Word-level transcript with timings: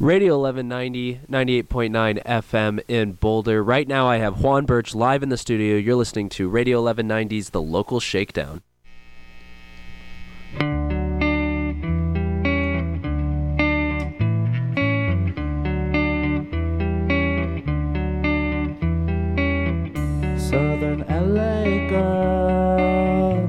Radio 0.00 0.36
1190, 0.40 1.20
98.9 1.30 2.24
FM 2.24 2.80
in 2.88 3.12
Boulder. 3.12 3.62
Right 3.62 3.86
now, 3.86 4.08
I 4.08 4.16
have 4.16 4.42
Juan 4.42 4.66
Birch 4.66 4.92
live 4.92 5.22
in 5.22 5.28
the 5.28 5.36
studio. 5.36 5.76
You're 5.76 5.94
listening 5.94 6.28
to 6.30 6.48
Radio 6.48 6.82
1190's 6.82 7.50
The 7.50 7.62
Local 7.62 8.00
Shakedown. 8.00 8.62
Southern 20.36 21.04
LA 21.08 21.88
girl, 21.88 23.46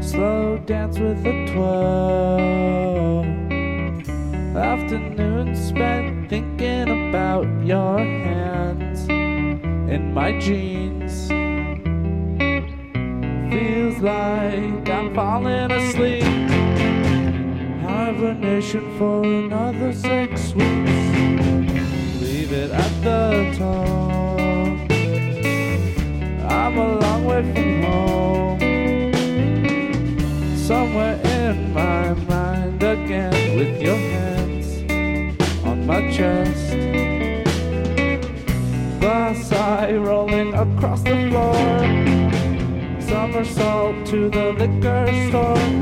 slow 0.00 0.56
dance 0.58 1.00
with 1.00 1.26
a 1.26 1.52
twirl. 1.52 2.89
Afternoon 4.56 5.54
spent 5.54 6.28
thinking 6.28 7.08
about 7.08 7.46
your 7.64 7.98
hands 7.98 9.08
in 9.08 10.12
my 10.12 10.36
jeans. 10.40 11.28
Feels 13.52 13.98
like 14.00 14.88
I'm 14.90 15.14
falling 15.14 15.70
asleep. 15.70 16.24
Hibernation 17.80 18.98
for 18.98 19.22
another 19.22 19.92
six 19.92 20.52
weeks. 20.52 20.90
Leave 22.20 22.52
it 22.52 22.72
at 22.72 23.02
the 23.04 23.54
top. 23.56 24.10
I'm 26.50 26.76
a 26.76 26.98
long 26.98 27.24
way 27.24 27.42
from 27.54 27.82
home. 27.84 28.58
Somewhere 30.56 31.20
in 31.24 31.72
my 31.72 32.14
mind 32.14 32.82
again 32.82 33.56
with 33.56 33.80
your 33.80 33.96
hands 33.96 34.30
on 34.30 34.39
my 35.90 36.08
chest. 36.12 36.70
Glass 39.00 39.52
eye 39.52 39.92
rolling 39.94 40.54
across 40.54 41.02
the 41.02 41.16
floor. 41.28 41.54
Somersault 43.00 44.06
to 44.06 44.30
the 44.30 44.52
liquor 44.60 45.06
store. 45.26 45.80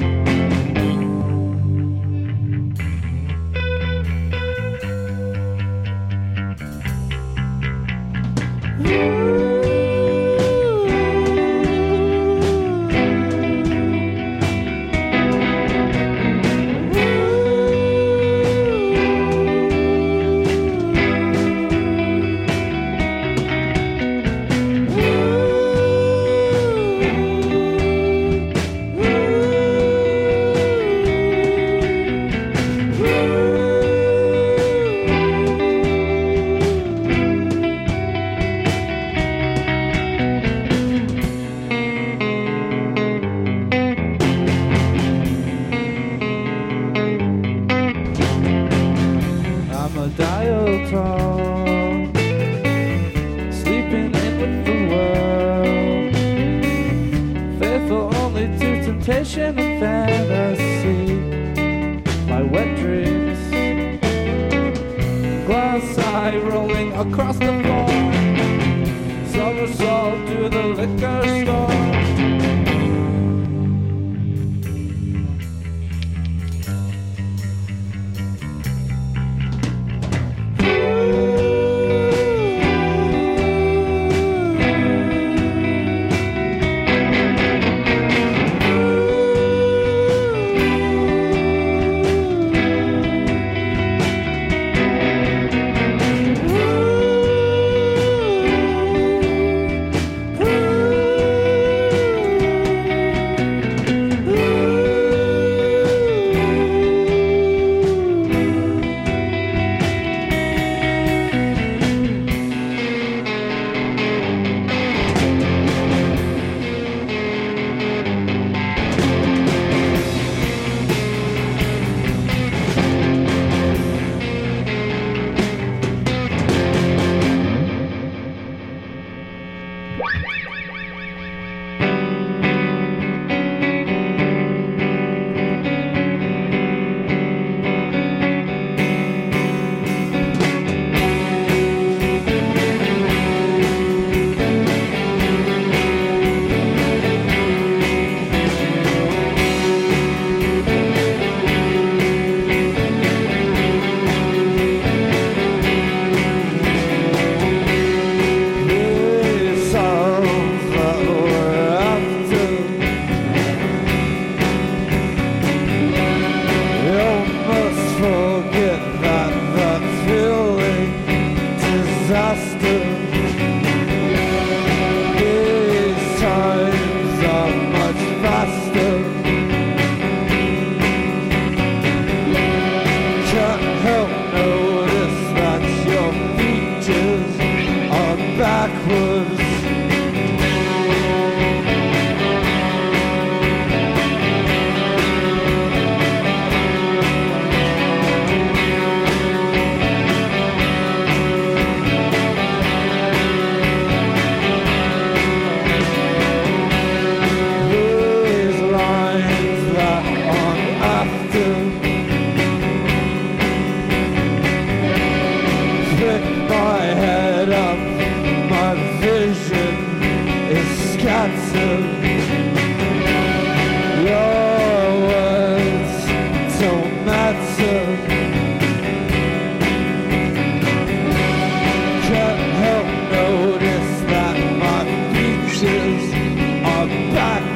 Across 66.98 67.38
the 67.38 67.67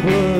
her 0.03 0.32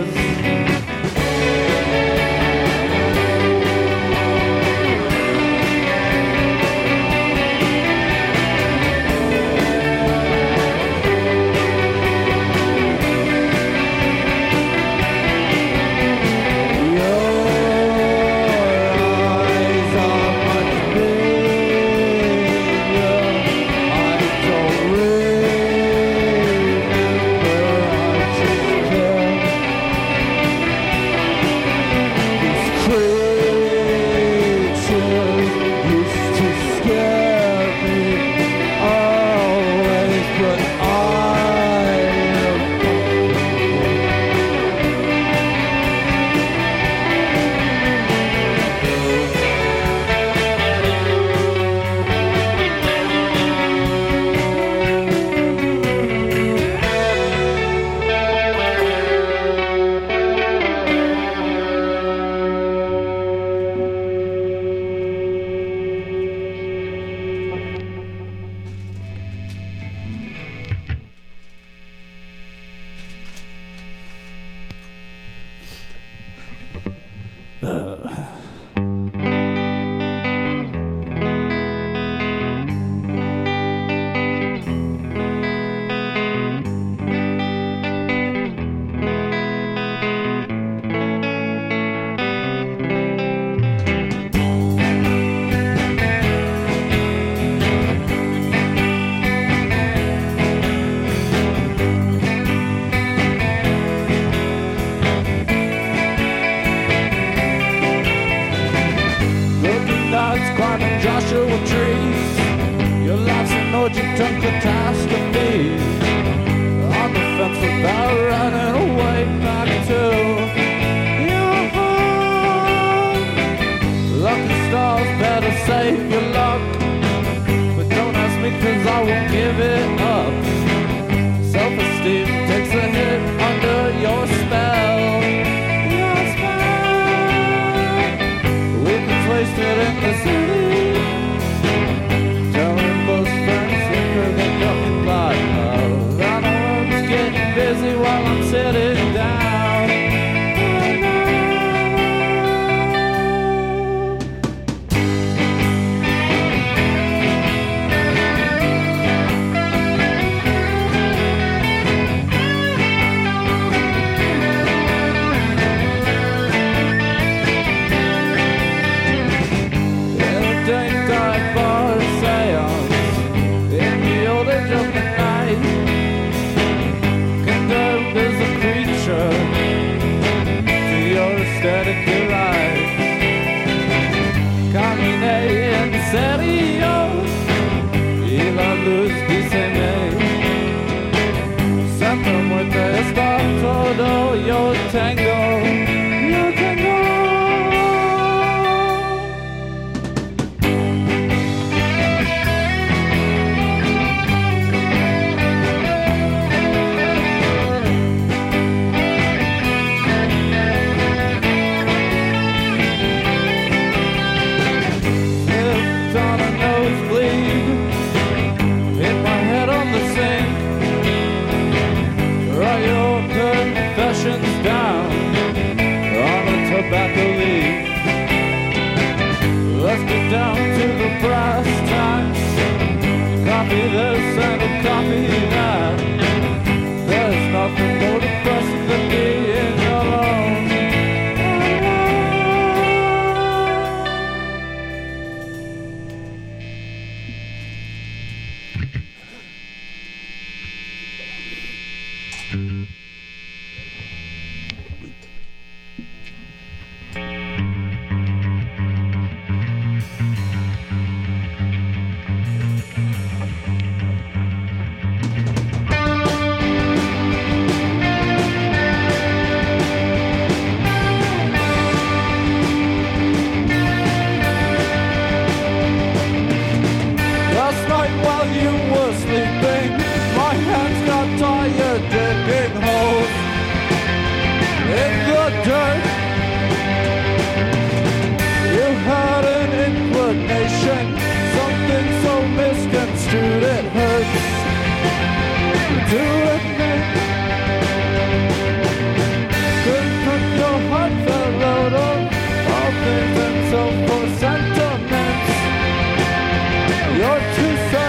to 307.55 307.91
say 307.91 308.02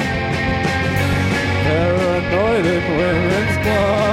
Paranoid 1.65 2.67
in 2.67 2.85
women's 2.99 3.57
blood. 3.65 4.08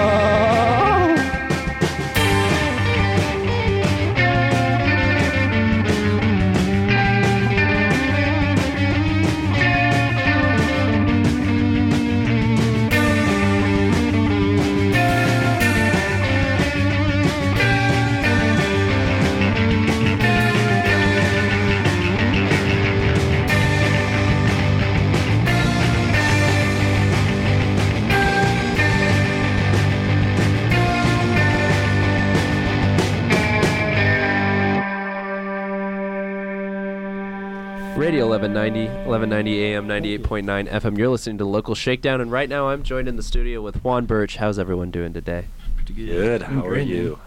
Radio 37.95 38.27
1190, 38.27 38.87
1190 39.07 39.63
AM, 39.63 39.87
98.9 39.87 40.69
FM. 40.69 40.97
You're 40.97 41.07
listening 41.07 41.37
to 41.37 41.45
Local 41.45 41.75
Shakedown, 41.75 42.19
and 42.19 42.29
right 42.29 42.49
now 42.49 42.67
I'm 42.67 42.83
joined 42.83 43.07
in 43.07 43.15
the 43.15 43.23
studio 43.23 43.61
with 43.61 43.81
Juan 43.85 44.05
Birch. 44.05 44.35
How's 44.35 44.59
everyone 44.59 44.91
doing 44.91 45.13
today? 45.13 45.45
Pretty 45.77 45.93
Good. 46.05 46.41
How 46.41 46.65
are 46.65 46.77
you? 46.77 47.19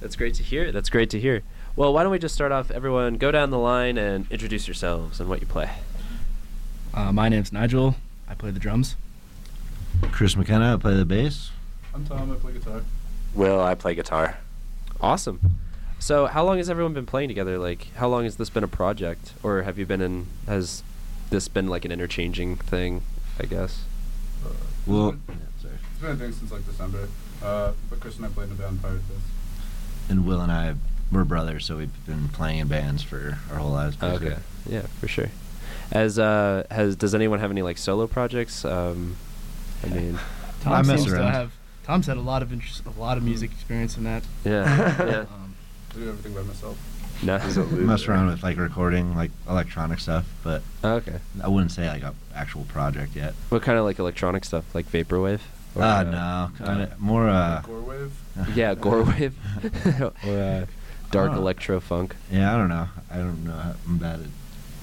That's 0.00 0.16
great 0.16 0.32
to 0.36 0.42
hear. 0.42 0.72
That's 0.72 0.88
great 0.88 1.10
to 1.10 1.20
hear. 1.20 1.42
Well, 1.76 1.92
why 1.92 2.02
don't 2.02 2.10
we 2.10 2.18
just 2.18 2.34
start 2.34 2.52
off? 2.52 2.70
Everyone, 2.70 3.16
go 3.18 3.30
down 3.32 3.50
the 3.50 3.58
line 3.58 3.98
and 3.98 4.26
introduce 4.30 4.66
yourselves 4.66 5.20
and 5.20 5.28
what 5.28 5.42
you 5.42 5.46
play. 5.46 5.70
Uh, 6.94 7.12
my 7.12 7.28
name's 7.28 7.52
Nigel. 7.52 7.96
I 8.26 8.34
play 8.34 8.50
the 8.50 8.60
drums. 8.60 8.96
Chris 10.10 10.36
McKenna, 10.36 10.74
I 10.74 10.76
play 10.78 10.94
the 10.96 11.04
bass. 11.04 11.50
I'm 11.94 12.06
Tom. 12.06 12.32
I 12.32 12.36
play 12.36 12.54
guitar. 12.54 12.82
Will, 13.34 13.60
I 13.60 13.74
play 13.74 13.94
guitar. 13.94 14.38
Awesome. 15.02 15.58
So, 15.98 16.26
how 16.26 16.44
long 16.44 16.58
has 16.58 16.68
everyone 16.68 16.92
been 16.92 17.06
playing 17.06 17.28
together? 17.28 17.58
Like, 17.58 17.88
how 17.96 18.08
long 18.08 18.24
has 18.24 18.36
this 18.36 18.50
been 18.50 18.64
a 18.64 18.68
project, 18.68 19.32
or 19.42 19.62
have 19.62 19.78
you 19.78 19.86
been 19.86 20.00
in? 20.02 20.26
Has 20.46 20.82
this 21.30 21.48
been 21.48 21.66
like 21.68 21.84
an 21.84 21.92
interchanging 21.92 22.56
thing? 22.56 23.02
I 23.40 23.46
guess. 23.46 23.84
Uh, 24.44 24.50
Well, 24.86 25.08
it's 25.10 25.18
been- 25.26 25.38
it's 25.92 26.00
been 26.02 26.10
a 26.12 26.16
thing 26.16 26.32
since 26.32 26.52
like 26.52 26.66
December. 26.66 27.08
Uh, 27.42 27.72
but 27.88 28.00
Chris 28.00 28.16
and 28.16 28.26
I 28.26 28.28
played 28.28 28.48
in 28.48 28.52
a 28.52 28.54
band 28.56 28.80
prior 28.82 28.92
to 28.94 28.98
this. 28.98 29.22
and 30.08 30.26
Will 30.26 30.40
and 30.40 30.52
I, 30.52 30.74
we're 31.10 31.24
brothers, 31.24 31.64
so 31.64 31.76
we've 31.78 32.06
been 32.06 32.28
playing 32.28 32.58
in 32.58 32.68
bands 32.68 33.02
for 33.02 33.38
our 33.50 33.56
whole 33.58 33.70
lives. 33.70 33.96
basically. 33.96 34.28
Okay. 34.32 34.38
Yeah, 34.68 34.82
for 35.00 35.08
sure. 35.08 35.30
As 35.90 36.18
uh, 36.18 36.64
has 36.70 36.96
does 36.96 37.14
anyone 37.14 37.38
have 37.40 37.50
any 37.50 37.62
like 37.62 37.78
solo 37.78 38.06
projects? 38.06 38.64
Um, 38.64 39.16
I 39.82 39.88
mean, 39.88 40.18
Tom 40.62 40.72
I 40.74 40.82
mess 40.82 41.00
seems 41.02 41.12
to 41.14 41.22
have. 41.22 41.52
Tom's 41.84 42.06
had 42.06 42.16
a 42.16 42.20
lot 42.22 42.42
of 42.42 42.52
interest, 42.52 42.82
a 42.86 43.00
lot 43.00 43.16
of 43.18 43.22
music 43.24 43.50
experience 43.52 43.96
in 43.96 44.04
that. 44.04 44.22
yeah, 44.44 45.04
yeah. 45.06 45.18
Um, 45.20 45.43
I 45.94 46.00
do 46.00 46.08
everything 46.08 46.34
by 46.34 46.42
myself. 46.42 46.76
No. 47.22 47.38
He's 47.38 47.56
a 47.56 47.62
We 47.62 47.70
loser. 47.70 47.82
mess 47.86 48.08
around 48.08 48.26
with 48.28 48.42
like 48.42 48.56
recording, 48.56 49.14
like 49.16 49.30
electronic 49.48 50.00
stuff, 50.00 50.24
but 50.42 50.62
okay. 50.82 51.18
I 51.42 51.48
wouldn't 51.48 51.70
say 51.72 51.88
like 51.88 52.02
a 52.02 52.14
actual 52.34 52.64
project 52.64 53.14
yet. 53.14 53.34
What 53.50 53.62
kind 53.62 53.78
of 53.78 53.84
like 53.84 53.98
electronic 53.98 54.44
stuff? 54.44 54.64
Like 54.74 54.90
vaporwave? 54.90 55.40
Or, 55.76 55.82
Ah, 55.82 55.98
uh, 56.00 56.02
no, 56.04 56.66
kinda 56.66 56.96
more 56.98 57.28
uh. 57.28 57.60
Gore 57.62 57.80
wave. 57.80 58.12
Yeah, 58.54 58.74
gorewave, 58.74 59.32
or 60.26 60.38
uh, 60.42 60.66
dark 61.12 61.30
Oh. 61.32 61.36
electro 61.36 61.78
funk. 61.80 62.16
Yeah, 62.32 62.52
I 62.52 62.58
don't 62.58 62.68
know. 62.68 62.88
I 63.10 63.16
don't 63.18 63.44
know. 63.44 63.52
how- 63.52 63.74
I'm 63.86 63.98
bad 63.98 64.20
at 64.20 64.26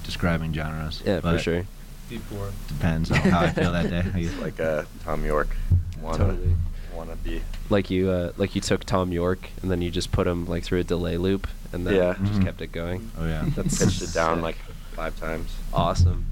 describing 0.04 0.54
genres. 0.54 1.02
Yeah, 1.04 1.20
for 1.20 1.38
sure. 1.38 1.64
Deep 2.08 2.22
gore. 2.30 2.50
Depends 2.68 3.10
on 3.10 3.18
how 3.18 3.40
I 3.40 3.50
feel 3.50 3.72
that 3.72 3.90
day. 3.90 4.04
I 4.14 4.20
guess. 4.22 4.38
like 4.38 4.58
uh, 4.60 4.84
Thom 5.04 5.24
Yorke. 5.24 5.54
Wanna, 6.00 6.18
Totally. 6.18 6.56
Wanna 6.94 7.16
be. 7.16 7.42
Like 7.70 7.90
you, 7.90 8.10
uh, 8.10 8.32
like 8.36 8.54
you 8.54 8.60
took 8.60 8.84
Thom 8.84 9.12
Yorke 9.12 9.48
and 9.62 9.70
then 9.70 9.80
you 9.82 9.90
just 9.90 10.12
put 10.12 10.26
him 10.26 10.46
like 10.46 10.64
through 10.64 10.80
a 10.80 10.84
delay 10.84 11.16
loop 11.16 11.46
and 11.72 11.86
then 11.86 11.94
Yeah. 11.94 12.14
just 12.26 12.40
Mhm. 12.40 12.44
kept 12.44 12.60
it 12.62 12.72
going. 12.72 13.10
Oh 13.18 13.26
yeah. 13.26 13.44
That's 13.56 13.78
Pitched 13.78 14.02
it 14.02 14.12
down 14.12 14.40
like 14.42 14.56
five 14.92 15.18
times. 15.18 15.50
Awesome. 15.72 16.26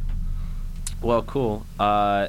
Well, 1.00 1.22
cool. 1.22 1.64
Uh, 1.78 2.28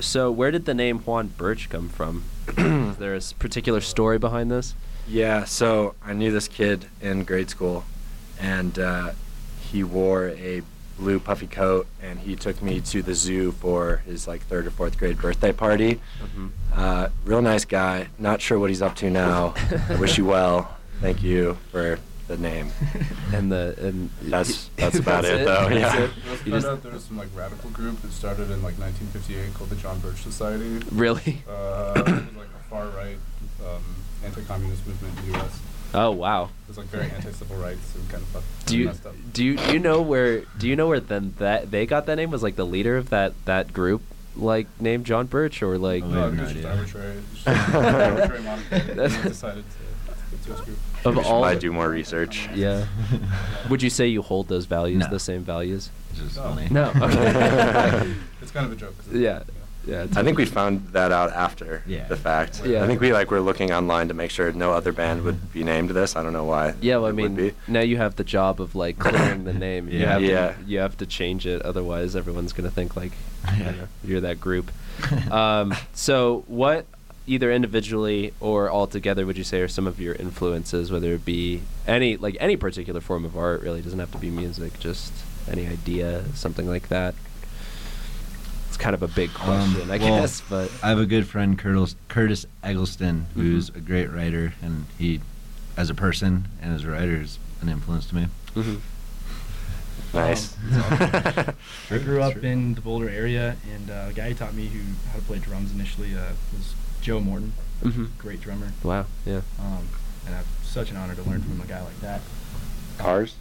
so 0.00 0.30
where 0.30 0.50
did 0.50 0.64
the 0.64 0.72
name 0.74 1.00
Juan 1.00 1.28
Birch 1.36 1.68
come 1.68 1.88
from? 1.90 2.24
Is 2.56 2.96
there 2.96 3.14
a 3.14 3.20
particular 3.38 3.80
story 3.82 4.18
behind 4.18 4.50
this? 4.50 4.74
Yeah, 5.06 5.44
so 5.44 5.94
I 6.04 6.12
knew 6.14 6.30
this 6.32 6.48
kid 6.48 6.86
in 7.02 7.24
grade 7.24 7.50
school, 7.50 7.84
and 8.38 8.78
uh, 8.78 9.10
he 9.60 9.82
wore 9.84 10.28
a 10.30 10.62
blue 11.00 11.18
puffy 11.18 11.46
coat, 11.46 11.86
and 12.02 12.18
he 12.20 12.36
took 12.36 12.62
me 12.62 12.80
to 12.82 13.02
the 13.02 13.14
zoo 13.14 13.52
for 13.52 13.96
his 14.06 14.28
like 14.28 14.42
third 14.42 14.66
or 14.66 14.70
fourth 14.70 14.98
grade 14.98 15.18
birthday 15.18 15.50
party. 15.52 16.00
Uh, 16.74 17.08
real 17.24 17.42
nice 17.42 17.64
guy. 17.64 18.08
Not 18.18 18.40
sure 18.40 18.58
what 18.58 18.70
he's 18.70 18.82
up 18.82 18.94
to 18.96 19.10
now. 19.10 19.54
I 19.88 19.96
wish 19.96 20.18
you 20.18 20.26
well. 20.26 20.76
Thank 21.00 21.22
you 21.22 21.56
for 21.72 21.98
the 22.28 22.36
name. 22.36 22.70
And 23.32 23.50
the 23.50 23.76
and 23.78 24.10
That's- 24.22 24.70
that's 24.76 24.98
about 25.04 25.24
it, 25.24 25.44
though, 25.46 25.68
That's 25.68 25.94
yeah. 25.94 26.02
it? 26.02 26.10
I 26.26 26.30
also 26.30 26.32
You 26.32 26.36
found 26.36 26.52
just- 26.52 26.66
out 26.66 26.82
there 26.82 26.92
was 26.92 27.04
some 27.04 27.16
like 27.16 27.28
radical 27.34 27.70
group 27.70 28.02
that 28.02 28.10
started 28.12 28.50
in 28.50 28.60
like 28.62 28.76
1958 28.78 29.54
called 29.54 29.70
the 29.70 29.76
John 29.76 29.98
Birch 30.00 30.16
Society. 30.22 30.80
really? 30.92 31.42
Uh, 31.48 31.92
it 31.96 32.04
was 32.06 32.34
like 32.36 32.48
a 32.50 32.68
far 32.68 32.88
right 32.88 33.16
um, 33.64 33.82
anti-communist 34.24 34.84
movement 34.86 35.16
in 35.20 35.32
the 35.32 35.38
U.S. 35.38 35.60
Oh 35.94 36.10
wow. 36.12 36.44
It 36.44 36.50
was 36.68 36.78
like 36.78 36.86
very 36.86 37.10
anti-civil 37.10 37.56
rights 37.56 37.94
and 37.96 38.08
kind 38.08 38.22
of 38.22 38.28
fucked, 38.28 38.66
Do 38.66 38.78
you 38.78 38.86
messed 38.86 39.06
up. 39.06 39.14
do 39.32 39.44
you 39.44 39.56
do 39.56 39.72
you 39.72 39.78
know 39.78 40.02
where 40.02 40.40
do 40.58 40.68
you 40.68 40.76
know 40.76 40.86
where 40.88 41.00
then 41.00 41.34
that 41.38 41.70
they 41.70 41.84
got 41.86 42.06
that 42.06 42.16
name 42.16 42.30
was 42.30 42.42
like 42.42 42.56
the 42.56 42.66
leader 42.66 42.96
of 42.96 43.10
that 43.10 43.32
that 43.46 43.72
group 43.72 44.02
like 44.36 44.66
named 44.80 45.04
John 45.06 45.26
Birch 45.26 45.62
or 45.62 45.76
like 45.78 46.04
Oh, 46.04 46.06
we 46.08 46.12
No, 46.14 46.20
have 46.22 46.32
it 46.32 46.36
no 46.36 46.42
just 46.44 46.56
idea. 46.56 46.70
arbitrary. 46.70 47.16
It 47.16 47.24
just 47.34 47.46
arbitrary 47.74 48.42
moniker. 48.42 48.74
and 48.76 48.88
That's- 48.98 49.16
they 49.22 49.28
decided 49.28 49.64
to 49.68 49.76
to 50.46 50.52
his 50.52 50.60
group. 50.60 50.78
of 51.04 51.16
we 51.16 51.22
all 51.22 51.40
probably 51.40 51.54
the- 51.56 51.60
do 51.60 51.72
more 51.72 51.88
research. 51.90 52.48
Yeah. 52.54 52.86
Would 53.68 53.82
you 53.82 53.90
say 53.90 54.06
you 54.06 54.22
hold 54.22 54.46
those 54.48 54.66
values, 54.66 55.00
No. 55.00 55.08
the 55.10 55.18
same 55.18 55.42
values? 55.42 55.90
It's 56.12 56.20
just 56.20 56.36
No. 56.36 56.42
funny. 56.44 56.68
No. 56.70 56.92
Okay. 56.94 58.14
It's 58.40 58.52
kind 58.52 58.66
of 58.66 58.72
a 58.72 58.76
joke. 58.76 58.94
Yeah. 59.12 59.42
It's- 59.84 60.08
yeah. 60.12 60.20
I 60.20 60.22
think 60.22 60.36
we 60.38 60.44
found 60.44 60.88
that 60.92 61.12
out 61.12 61.32
after 61.32 61.82
Yeah. 61.86 62.06
the 62.08 62.16
fact. 62.16 62.62
Yeah. 62.64 62.82
I 62.84 62.86
think 62.86 63.00
we 63.00 63.12
like 63.12 63.30
were 63.30 63.40
looking 63.40 63.72
online 63.72 64.08
to 64.08 64.14
make 64.14 64.30
sure 64.30 64.52
no 64.52 64.72
other 64.72 64.92
band 64.92 65.22
would 65.22 65.52
be 65.52 65.64
named 65.64 65.90
this. 65.90 66.16
I 66.16 66.22
don't 66.22 66.32
know 66.32 66.44
why. 66.44 66.74
Yeah, 66.80 66.96
well, 66.96 67.06
I 67.06 67.08
it 67.10 67.14
would 67.14 67.32
mean, 67.32 67.34
be. 67.48 67.52
now 67.68 67.80
you 67.80 67.96
have 67.96 68.16
the 68.16 68.24
job 68.24 68.60
of 68.60 68.74
like 68.74 68.98
clearing 69.06 69.44
the 69.44 69.52
name. 69.54 69.88
You 69.88 70.00
Yeah. 70.00 70.12
have 70.12 70.22
Yeah. 70.22 70.48
To, 70.52 70.54
you 70.66 70.78
have 70.78 70.96
to 70.98 71.06
change 71.06 71.46
it, 71.46 71.62
otherwise 71.62 72.14
everyone's 72.16 72.52
gonna 72.52 72.70
think 72.70 72.96
like 72.96 73.12
you 73.56 73.64
Yeah. 73.64 73.70
know, 73.72 73.76
you're 74.04 74.20
that 74.20 74.40
group. 74.40 74.70
um, 75.30 75.74
so, 75.94 76.44
what 76.46 76.84
either 77.26 77.52
individually 77.52 78.32
or 78.40 78.68
all 78.68 78.86
together 78.86 79.24
would 79.24 79.38
you 79.38 79.44
say 79.44 79.60
are 79.60 79.68
some 79.68 79.86
of 79.86 80.00
your 80.00 80.14
influences? 80.14 80.90
Whether 80.90 81.12
it 81.14 81.24
be 81.24 81.62
any 81.86 82.16
like 82.16 82.36
any 82.40 82.56
particular 82.56 83.00
form 83.00 83.24
of 83.24 83.36
art, 83.36 83.62
really 83.62 83.80
doesn't 83.80 83.98
have 83.98 84.10
to 84.12 84.18
be 84.18 84.30
music. 84.30 84.78
Just 84.78 85.12
any 85.50 85.66
idea, 85.66 86.22
something 86.34 86.68
like 86.68 86.88
that. 86.88 87.14
It's 88.80 88.84
kind 88.84 88.94
of 88.94 89.02
a 89.02 89.08
big 89.08 89.34
question, 89.34 89.82
Um, 89.82 89.90
I 89.90 89.98
well, 89.98 90.22
guess, 90.22 90.40
but 90.48 90.70
I 90.82 90.88
have 90.88 90.98
a 90.98 91.04
good 91.04 91.26
friend, 91.28 91.58
Curtis, 91.58 91.94
Curtis 92.08 92.46
Eggleston, 92.64 93.26
who's 93.34 93.68
Mhm. 93.68 93.76
a 93.76 93.80
great 93.80 94.10
writer, 94.10 94.54
and 94.62 94.86
he, 94.96 95.20
as 95.76 95.90
a 95.90 95.94
person 95.94 96.48
and 96.62 96.72
as 96.74 96.84
a 96.84 96.90
writer, 96.90 97.20
is 97.20 97.38
an 97.60 97.68
influence 97.68 98.06
to 98.06 98.14
me. 98.14 98.28
Mhm. 98.56 98.80
Nice. 100.14 100.56
Um, 100.72 101.54
I 101.90 101.98
grew 101.98 102.22
up 102.22 102.38
in 102.42 102.72
the 102.74 102.80
Boulder 102.80 103.10
area, 103.10 103.54
and 103.70 103.90
uh, 103.90 104.06
the 104.08 104.14
guy 104.14 104.28
who 104.30 104.34
taught 104.34 104.54
me 104.54 104.68
who 104.68 104.80
how 105.12 105.18
to 105.18 105.24
play 105.26 105.38
drums 105.40 105.72
initially 105.72 106.14
uh, 106.16 106.32
was 106.56 106.74
Joe 107.02 107.20
Morton, 107.20 107.52
Mhm. 107.84 108.08
great 108.16 108.40
drummer. 108.40 108.72
Wow. 108.82 109.04
Yeah. 109.26 109.42
Um, 109.58 109.88
and 110.26 110.34
it's 110.36 110.70
such 110.70 110.90
an 110.90 110.96
honor 110.96 111.14
to 111.16 111.22
learn 111.24 111.42
from 111.42 111.60
a 111.60 111.66
guy 111.66 111.82
like 111.82 112.00
that. 112.00 112.22
Cars. 112.96 113.34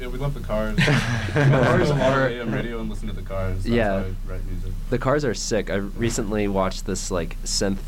Yeah, 0.00 0.06
we 0.08 0.18
love 0.18 0.34
the 0.34 0.40
cars. 0.40 0.78
Cars 1.32 1.34
Cars 1.34 1.90
are- 1.90 2.00
are 2.24 2.28
AM 2.28 2.52
radio 2.52 2.80
and 2.80 2.88
listen 2.88 3.06
to 3.08 3.14
the 3.14 3.22
cars. 3.22 3.58
That's 3.58 3.68
Yeah. 3.68 3.88
how 4.00 4.06
I 4.06 4.14
write 4.26 4.44
music. 4.46 4.72
The 4.88 4.98
cars 4.98 5.24
are 5.24 5.34
sick. 5.34 5.70
I 5.70 5.74
recently 5.76 6.48
watched 6.48 6.86
this 6.86 7.10
like 7.10 7.36
synth 7.44 7.78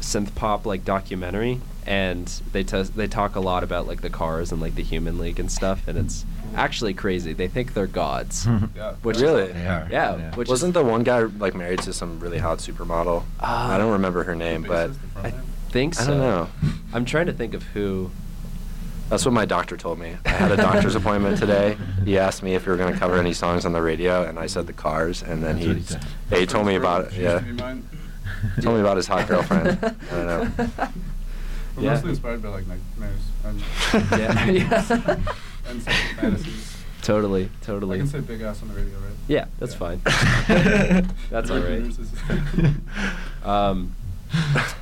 synth 0.00 0.34
pop 0.34 0.66
like 0.66 0.84
documentary 0.84 1.60
and 1.86 2.26
they 2.52 2.62
t- 2.62 2.82
they 2.82 3.06
talk 3.06 3.36
a 3.36 3.40
lot 3.40 3.62
about 3.62 3.86
like 3.86 4.02
the 4.02 4.10
cars 4.10 4.52
and 4.52 4.60
like 4.60 4.74
the 4.74 4.82
human 4.82 5.16
league 5.18 5.38
and 5.40 5.50
stuff 5.50 5.86
and 5.88 5.96
it's 5.96 6.26
actually 6.56 6.92
crazy. 6.92 7.32
They 7.32 7.48
think 7.48 7.72
they're 7.74 7.86
gods. 7.86 8.46
Yeah. 8.76 8.94
Which 9.02 9.18
Really? 9.18 9.52
They 9.52 9.66
are. 9.66 9.86
Yeah, 9.90 10.34
which 10.34 10.48
Wasn't 10.48 10.74
the 10.74 10.82
one 10.82 11.04
guy 11.04 11.20
like 11.20 11.54
married 11.54 11.80
to 11.82 11.92
some 11.92 12.18
really 12.20 12.38
hot 12.38 12.58
supermodel? 12.58 13.22
Ah. 13.40 13.72
I 13.74 13.78
don't 13.78 13.92
remember 13.92 14.24
her 14.24 14.34
name, 14.34 14.62
but 14.64 14.90
I 15.16 15.32
think 15.70 15.94
so. 15.94 16.02
I 16.02 16.06
don't 16.08 16.18
know. 16.18 16.48
I'm 16.92 17.04
trying 17.04 17.26
to 17.26 17.32
think 17.32 17.54
of 17.54 17.62
who 17.62 18.10
That's 19.10 19.24
what 19.24 19.32
my 19.34 19.44
doctor 19.44 19.76
told 19.76 19.98
me. 19.98 20.16
I 20.24 20.28
had 20.30 20.50
a 20.52 20.56
doctor's 20.56 20.94
appointment 20.94 21.38
today. 21.38 21.76
He 22.04 22.18
asked 22.18 22.42
me 22.42 22.54
if 22.54 22.66
we 22.66 22.72
were 22.72 22.78
going 22.78 22.92
to 22.92 22.98
cover 22.98 23.16
any 23.18 23.32
songs 23.34 23.64
on 23.66 23.72
the 23.72 23.82
radio, 23.82 24.24
and 24.24 24.38
I 24.38 24.46
said 24.46 24.66
the 24.66 24.72
Cars, 24.72 25.22
and 25.22 25.42
then 25.42 25.58
he, 25.58 25.74
he 25.74 25.94
yeah, 26.30 26.38
he 26.38 26.46
told 26.46 26.66
me 26.66 26.74
about 26.76 27.06
it. 27.06 27.12
Yeah, 27.12 27.38
to 27.38 27.44
be 27.44 27.52
mine. 27.52 27.88
told 28.62 28.76
me 28.76 28.80
about 28.80 28.96
his 28.96 29.06
hot 29.06 29.28
girlfriend. 29.28 29.68
I 29.82 29.94
don't 30.10 30.26
know. 30.58 30.66
We're 31.76 31.82
Yeah. 31.82 31.90
mostly 31.94 32.10
inspired 32.10 32.42
by 32.42 32.48
like 32.48 32.64
nightmares 32.66 33.20
and, 33.44 33.60
Yeah, 34.20 34.44
yeah. 34.50 35.16
and 35.68 35.82
fantasies. 35.82 36.76
Totally, 37.02 37.44
I 37.44 37.64
totally. 37.64 37.98
can 37.98 38.06
say 38.06 38.20
big 38.20 38.40
ass 38.40 38.62
on 38.62 38.68
the 38.68 38.74
radio, 38.74 38.94
right? 38.98 39.12
Yeah, 39.28 39.44
that's 39.58 39.72
Yeah. 39.72 39.78
fine. 39.78 40.00
That's 41.30 41.50
all 41.50 41.56
Every 41.58 41.80
right. 41.80 41.82
verse 41.82 41.98
is- 41.98 43.44
Um, 43.44 43.94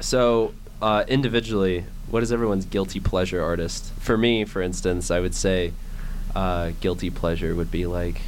so 0.01 0.55
uh, 0.83 1.05
individually, 1.09 1.85
what 2.11 2.23
is 2.23 2.33
everyone's 2.33 2.67
guilty 2.67 3.01
pleasure 3.01 3.43
artist? 3.43 3.93
For 4.01 4.19
me, 4.19 4.45
for 4.45 4.61
instance, 4.61 5.11
I 5.11 5.21
would 5.21 5.35
say 5.35 5.73
uh, 6.35 6.73
guilty 6.81 7.09
pleasure 7.11 7.55
would 7.55 7.71
be 7.71 7.87
like, 7.87 8.21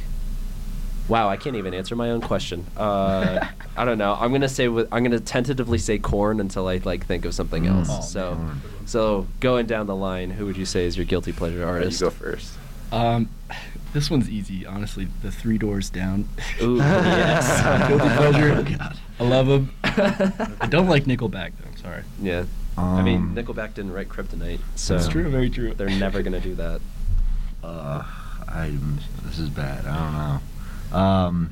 wow, 1.07 1.29
I 1.29 1.37
can't 1.37 1.55
even 1.55 1.73
answer 1.73 1.95
my 1.95 2.09
own 2.11 2.21
question. 2.21 2.65
Uh, 2.75 3.45
I 3.77 3.85
don't 3.85 3.97
know. 3.99 4.17
I'm 4.19 4.31
gonna 4.31 4.49
say 4.49 4.65
I'm 4.65 4.85
gonna 5.03 5.19
tentatively 5.19 5.77
say 5.77 5.99
Korn 5.99 6.39
until 6.39 6.67
I 6.67 6.77
like 6.83 7.05
think 7.05 7.25
of 7.25 7.33
something 7.35 7.63
Mm. 7.65 7.75
else. 7.77 7.89
Oh, 7.91 8.01
so, 8.01 8.35
man. 8.35 8.61
so 8.85 9.27
going 9.39 9.65
down 9.67 9.85
the 9.87 9.95
line, 9.95 10.31
who 10.31 10.45
would 10.47 10.57
you 10.57 10.65
say 10.65 10.85
is 10.85 10.97
your 10.97 11.05
guilty 11.05 11.31
pleasure 11.33 11.65
artist? 11.65 12.01
you 12.01 12.07
go 12.07 12.11
first. 12.11 12.53
Um, 12.91 13.29
this 13.93 14.09
one's 14.09 14.29
easy, 14.29 14.65
honestly. 14.65 15.07
The 15.21 15.31
Three 15.31 15.57
Doors 15.57 15.89
Down. 15.89 16.27
Ooh, 16.61 16.77
yes. 16.77 17.87
Guilty 17.89 18.09
pleasure. 18.15 18.53
Oh, 18.57 18.63
God. 18.77 18.97
I 19.19 19.23
love 19.23 19.47
them. 19.47 19.71
I 19.83 20.67
don't 20.69 20.87
like 20.87 21.05
Nickelback 21.05 21.51
though. 21.61 21.64
I'm 21.85 21.91
sorry. 21.91 22.03
Yeah. 22.21 22.45
I 22.77 23.01
mean, 23.03 23.17
Um, 23.17 23.35
Nickelback 23.35 23.73
didn't 23.73 23.93
write 23.93 24.09
Kryptonite, 24.09 24.59
so 24.75 24.95
That's 24.97 25.07
true. 25.07 25.29
Very 25.29 25.49
true. 25.49 25.73
They're 25.73 25.89
never 25.89 26.21
gonna 26.21 26.39
do 26.41 26.55
that. 26.55 26.81
Uh, 27.63 28.03
I 28.47 28.77
this 29.23 29.39
is 29.39 29.49
bad. 29.49 29.87
I 29.87 29.97
don't 29.97 30.13
know. 30.91 30.95
Um, 30.99 31.49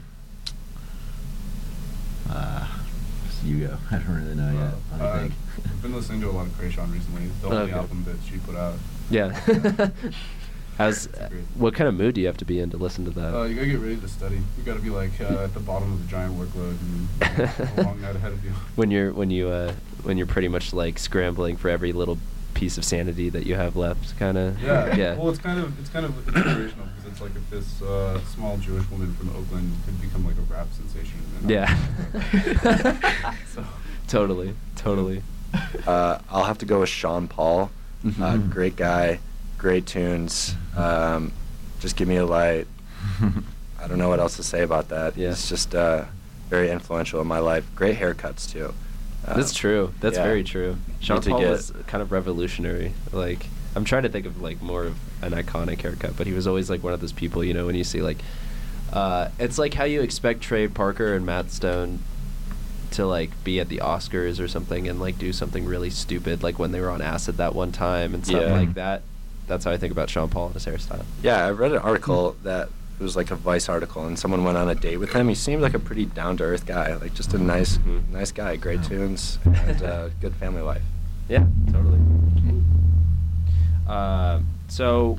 uh, 2.29 2.67
you 3.43 3.65
go. 3.67 3.77
I 3.91 3.95
don't 3.97 4.21
really 4.21 4.35
know 4.35 4.51
yet. 4.53 4.73
Let 4.91 4.99
me 5.01 5.05
Uh, 5.07 5.19
think. 5.21 5.33
I've 5.65 5.81
been 5.81 5.95
listening 5.95 6.21
to 6.21 6.29
a 6.29 6.31
lot 6.33 6.45
of 6.45 6.51
Kreayshawn 6.53 6.93
recently. 6.93 7.29
The 7.41 7.47
only 7.47 7.57
Okay. 7.63 7.71
album 7.73 8.03
that 8.05 8.17
she 8.29 8.37
put 8.37 8.55
out. 8.55 8.75
Yeah. 9.09 9.31
How's 10.77 11.07
It's 11.07 11.17
great. 11.17 11.41
what 11.55 11.73
kind 11.73 11.87
of 11.87 11.95
mood 11.95 12.13
do 12.13 12.21
you 12.21 12.27
have 12.27 12.37
to 12.37 12.45
be 12.45 12.59
in 12.59 12.69
to 12.69 12.77
listen 12.77 13.05
to 13.05 13.11
that? 13.11 13.35
Uh, 13.35 13.43
you 13.45 13.55
gotta 13.55 13.67
get 13.67 13.79
ready 13.79 13.97
to 13.97 14.07
study. 14.07 14.35
You 14.35 14.63
gotta 14.63 14.81
be 14.81 14.91
like 14.91 15.19
uh, 15.19 15.45
at 15.45 15.55
the 15.55 15.59
bottom 15.61 15.91
of 15.93 15.99
the 15.99 16.07
giant 16.07 16.35
workload 16.37 16.77
and 16.79 17.07
you 17.39 17.43
know, 17.43 17.67
a 17.77 17.83
long 17.85 18.01
night 18.01 18.15
ahead 18.15 18.33
of 18.33 18.45
you. 18.45 18.51
when 18.75 18.91
you're 18.91 19.11
when 19.13 19.31
you 19.31 19.47
uh 19.49 19.73
when 20.03 20.17
you're 20.17 20.27
pretty 20.27 20.47
much 20.47 20.73
like 20.73 20.99
scrambling 20.99 21.57
for 21.57 21.69
every 21.69 21.91
little 21.93 22.17
piece 22.53 22.77
of 22.77 22.85
sanity 22.85 23.29
that 23.29 23.45
you 23.47 23.55
have 23.55 23.75
left, 23.75 24.17
kind 24.19 24.37
of. 24.37 24.61
Yeah. 24.61 24.95
Yeah. 25.03 25.15
Well, 25.15 25.29
it's 25.29 25.39
kind 25.39 25.59
of 25.59 25.79
it's 25.79 25.89
kind 25.89 26.05
of 26.05 26.15
inspirational 26.27 26.85
because 26.95 27.11
it's 27.11 27.21
like 27.21 27.35
if 27.35 27.49
this 27.49 27.81
uh, 27.81 28.19
small 28.35 28.57
Jewish 28.57 28.87
woman 28.89 29.13
from 29.15 29.29
Oakland 29.29 29.71
could 29.85 29.99
become 30.01 30.25
like 30.25 30.35
a 30.37 30.41
rap 30.53 30.67
sensation. 30.73 31.19
Yeah. 31.47 31.67
so, 33.53 33.63
totally. 34.07 34.53
Totally. 34.75 35.21
Uh, 35.85 36.17
I'll 36.31 36.45
have 36.45 36.57
to 36.59 36.65
go 36.65 36.79
with 36.79 36.89
Sean 36.89 37.27
Paul. 37.27 37.69
Uh, 38.03 38.09
Mhm. 38.09 38.49
great 38.49 38.75
guy, 38.75 39.19
great 39.59 39.85
tunes. 39.85 40.55
Um, 40.75 41.31
just 41.79 41.95
give 41.95 42.07
me 42.07 42.15
a 42.15 42.25
light. 42.25 42.65
I 43.79 43.87
don't 43.87 43.99
know 43.99 44.09
what 44.09 44.19
else 44.19 44.35
to 44.37 44.43
say 44.43 44.63
about 44.63 44.89
that. 44.89 45.15
Yeah. 45.15 45.29
He's 45.29 45.47
just 45.47 45.75
uh, 45.75 46.05
very 46.49 46.71
influential 46.71 47.21
in 47.21 47.27
my 47.27 47.37
life. 47.37 47.65
Great 47.75 47.97
haircuts 47.99 48.49
too. 48.51 48.73
Um, 49.25 49.37
That's 49.37 49.53
true. 49.53 49.93
That's 50.01 50.17
yeah. 50.17 50.23
very 50.23 50.43
true. 50.43 50.77
Sean 50.99 51.21
Paul 51.21 51.39
get- 51.39 51.49
was 51.49 51.71
kind 51.87 52.01
of 52.01 52.11
revolutionary. 52.11 52.93
Like 53.11 53.45
I'm 53.75 53.85
trying 53.85 54.03
to 54.03 54.09
think 54.09 54.25
of 54.25 54.41
like 54.41 54.61
more 54.61 54.83
of 54.83 54.97
an 55.21 55.31
iconic 55.31 55.81
haircut, 55.81 56.15
but 56.17 56.27
he 56.27 56.33
was 56.33 56.45
always 56.47 56.69
like 56.69 56.83
one 56.83 56.93
of 56.93 56.99
those 57.01 57.13
people, 57.13 57.43
you 57.43 57.53
know, 57.53 57.65
when 57.65 57.75
you 57.75 57.83
see 57.83 58.01
like 58.01 58.17
uh, 58.91 59.29
it's 59.39 59.57
like 59.57 59.73
how 59.73 59.85
you 59.85 60.01
expect 60.01 60.41
Trey 60.41 60.67
Parker 60.67 61.15
and 61.15 61.25
Matt 61.25 61.49
Stone 61.51 61.99
to 62.91 63.05
like 63.07 63.31
be 63.43 63.59
at 63.59 63.69
the 63.69 63.77
Oscars 63.77 64.39
or 64.39 64.47
something 64.47 64.87
and 64.87 64.99
like 64.99 65.17
do 65.17 65.33
something 65.33 65.65
really 65.65 65.89
stupid 65.89 66.43
like 66.43 66.59
when 66.59 66.71
they 66.71 66.79
were 66.79 66.91
on 66.91 67.01
acid 67.01 67.37
that 67.37 67.55
one 67.55 67.71
time 67.71 68.13
and 68.13 68.23
stuff 68.25 68.41
Yeah. 68.43 68.53
like 68.53 68.73
that. 68.75 69.01
That's 69.47 69.65
how 69.65 69.71
I 69.71 69.77
think 69.77 69.91
about 69.91 70.09
Sean 70.11 70.29
Paul 70.29 70.47
and 70.47 70.53
his 70.53 70.65
hairstyle. 70.65 71.03
Yeah, 71.23 71.45
I 71.47 71.51
read 71.51 71.71
an 71.71 71.79
article 71.79 72.35
that 72.43 72.69
it 72.99 73.03
was 73.03 73.15
like 73.15 73.31
a 73.31 73.35
Vice 73.35 73.67
article, 73.69 74.05
and 74.05 74.17
someone 74.17 74.43
went 74.43 74.57
on 74.57 74.69
a 74.69 74.75
date 74.75 74.97
with 74.97 75.11
him. 75.13 75.27
He 75.27 75.35
seemed 75.35 75.61
like 75.61 75.73
a 75.73 75.79
pretty 75.79 76.05
down 76.05 76.37
to 76.37 76.43
earth 76.43 76.65
guy, 76.65 76.95
like 76.95 77.13
just 77.13 77.33
a 77.33 77.37
nice, 77.37 77.77
Mhm. 77.79 78.09
nice 78.11 78.31
guy. 78.31 78.55
Great 78.55 78.81
Yeah. 78.83 78.87
tunes 78.87 79.39
and 79.45 79.81
uh, 79.83 80.09
good 80.21 80.35
family 80.35 80.61
life. 80.61 80.83
Yeah, 81.27 81.45
totally. 81.71 81.99
Uh, 83.87 84.39
so, 84.67 85.17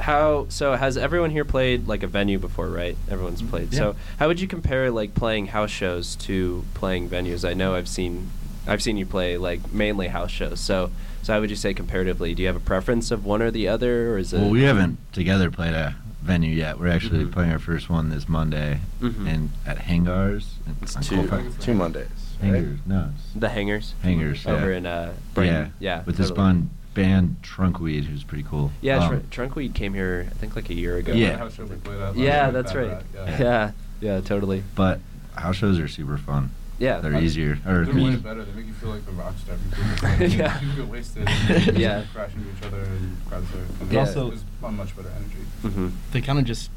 how? 0.00 0.46
So 0.48 0.74
has 0.74 0.96
everyone 0.96 1.30
here 1.30 1.44
played 1.44 1.88
like 1.88 2.02
a 2.02 2.06
venue 2.06 2.38
before? 2.38 2.68
Right? 2.68 2.96
Everyone's 3.10 3.42
Mm, 3.42 3.50
played. 3.50 3.72
yeah. 3.72 3.78
So, 3.78 3.96
how 4.18 4.28
would 4.28 4.40
you 4.40 4.46
compare 4.48 4.90
like 4.90 5.14
playing 5.14 5.46
house 5.46 5.70
shows 5.70 6.16
to 6.16 6.64
playing 6.74 7.08
venues? 7.08 7.48
I 7.48 7.54
know 7.54 7.74
I've 7.74 7.88
seen, 7.88 8.30
I've 8.66 8.82
seen 8.82 8.96
you 8.96 9.06
play 9.06 9.36
like 9.38 9.72
mainly 9.72 10.08
house 10.08 10.30
shows. 10.30 10.60
So, 10.60 10.90
so 11.22 11.32
how 11.32 11.40
would 11.40 11.50
you 11.50 11.56
say 11.56 11.72
comparatively? 11.74 12.34
Do 12.34 12.42
you 12.42 12.48
have 12.48 12.56
a 12.56 12.60
preference 12.60 13.10
of 13.10 13.24
one 13.24 13.42
or 13.42 13.50
the 13.50 13.68
other, 13.68 14.12
or 14.14 14.18
is 14.18 14.32
it? 14.32 14.40
well, 14.40 14.50
we 14.50 14.62
haven't 14.62 14.98
together 15.12 15.50
played 15.50 15.74
a 15.74 15.96
venue 16.28 16.54
yet. 16.54 16.78
We're 16.78 16.88
actually 16.88 17.24
Mhm. 17.24 17.32
playing 17.32 17.50
our 17.52 17.58
first 17.58 17.88
one 17.88 18.10
this 18.10 18.28
Monday, 18.28 18.80
Mhm. 19.00 19.26
and 19.26 19.50
at 19.66 19.78
Hangars. 19.78 20.56
It's 20.82 20.94
on 20.94 21.02
two, 21.02 21.16
Colfax. 21.26 21.56
two 21.64 21.72
Mondays. 21.74 22.06
right? 22.42 22.52
Hangars. 22.54 22.78
No. 22.86 23.08
the 23.34 23.48
hangers. 23.48 23.94
Hangars. 24.02 24.46
over 24.46 24.70
in 24.70 24.84
uh, 24.86 25.12
Brighton. 25.34 25.72
Yeah. 25.80 25.96
Yeah, 25.98 26.02
With 26.04 26.16
this 26.18 26.28
totally. 26.28 26.46
band, 26.46 26.70
band 26.94 27.36
Trunkweed, 27.42 28.04
who's 28.04 28.22
pretty 28.24 28.44
cool. 28.44 28.70
Yeah, 28.82 28.98
Um, 28.98 29.22
Tr- 29.30 29.42
Trunkweed 29.42 29.74
came 29.74 29.94
here 29.94 30.26
I 30.30 30.34
think 30.34 30.54
like 30.54 30.68
a 30.70 30.74
year 30.74 30.98
ago. 30.98 31.14
Yeah. 31.14 31.30
That 31.30 31.38
house 31.38 31.54
show 31.54 31.64
we 31.64 31.76
played 31.76 31.96
at 31.96 32.00
last 32.08 32.16
Yeah, 32.18 32.50
that's 32.50 32.74
right. 32.74 33.02
Yeah. 33.14 33.38
Yeah. 33.40 33.70
yeah, 34.00 34.20
totally. 34.20 34.62
But 34.76 35.00
house 35.34 35.56
shows 35.56 35.78
are 35.80 35.88
super 35.88 36.18
fun. 36.18 36.50
Yeah. 36.78 37.00
They're 37.00 37.14
I- 37.16 37.20
easier. 37.22 37.58
Or 37.66 37.84
They're 37.84 37.94
way 37.94 38.16
better. 38.16 38.44
They 38.44 38.52
make 38.52 38.66
you 38.66 38.72
feel 38.74 38.90
like 38.90 39.02
a 39.08 39.12
rock 39.12 39.34
star. 39.38 39.56
Because 40.00 40.20
like, 40.20 40.36
Yeah. 40.38 40.60
You 40.60 40.72
get 40.76 40.88
wasted. 40.88 41.28
And 41.28 41.76
Yeah. 41.78 42.04
crash 42.12 42.30
into 42.34 42.48
each 42.56 42.64
other 42.66 42.82
and 42.82 43.16
crowds 43.26 43.46
are. 43.54 43.82
And 43.82 43.92
Yeah. 43.92 44.00
Also- 44.00 44.30
it's 44.32 44.44
a 44.62 44.70
much 44.70 44.94
better 44.96 45.10
energy. 45.16 45.42
hmm 45.62 45.88
They 46.12 46.20
kind 46.20 46.38
of 46.38 46.44
just, 46.44 46.70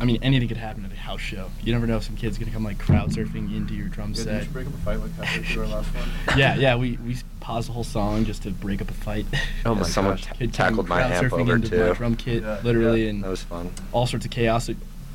I 0.00 0.04
mean, 0.04 0.18
anything 0.22 0.48
could 0.48 0.56
happen 0.58 0.84
at 0.84 0.92
a 0.92 0.96
house 0.96 1.20
show. 1.20 1.50
You 1.62 1.72
never 1.72 1.86
know 1.86 1.96
if 1.96 2.02
some 2.04 2.16
kid's 2.16 2.36
gonna 2.38 2.50
come 2.50 2.64
like 2.64 2.78
crowd 2.78 3.10
surfing 3.10 3.54
into 3.56 3.72
your 3.74 3.88
drum 3.88 4.10
Yeah, 4.10 4.16
did 4.16 4.24
set. 4.24 4.42
you 4.44 4.50
break 4.50 4.66
up 4.66 4.74
a 4.74 4.78
fight 4.78 5.00
like 5.00 5.12
halfway 5.14 5.42
through 5.44 5.62
our 5.62 5.68
last 5.68 5.88
one? 5.94 6.08
yeah, 6.38 6.54
yeah, 6.56 6.76
we 6.76 6.98
we 7.06 7.16
paused 7.40 7.68
the 7.68 7.72
whole 7.72 7.84
song 7.84 8.24
just 8.26 8.42
to 8.42 8.50
break 8.50 8.82
up 8.82 8.90
a 8.90 8.94
fight. 8.94 9.24
Oh 9.64 9.74
my 9.74 9.82
someone 9.84 10.14
gosh. 10.16 10.24
ta- 10.26 10.34
Kid 10.34 10.52
tackled 10.52 10.88
my 10.88 10.98
crowd 10.98 11.12
amp 11.12 11.32
surfing 11.32 11.40
over 11.40 11.54
into 11.54 11.70
too. 11.70 11.86
my 11.86 11.92
drum 11.94 12.14
kit, 12.16 12.42
Yeah, 12.42 12.60
literally, 12.62 13.04
yeah. 13.04 13.10
and 13.10 13.24
That 13.24 13.30
was 13.30 13.42
fun. 13.44 13.70
all 13.92 14.06
sorts 14.06 14.26
of 14.26 14.30
chaos. 14.32 14.68